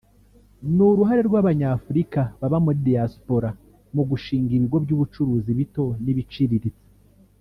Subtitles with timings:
[0.75, 3.49] n’uruhare rw’Abanyafurika baba muri Diaspora
[3.95, 6.85] mu gushinga ibigo by’ubucuruzi bito n’ibiciriritse